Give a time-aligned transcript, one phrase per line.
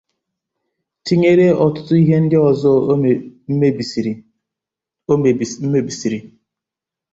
[1.05, 2.93] tinyere ọtụtụ ihe ndị ọzọ o
[5.71, 6.19] mebisiri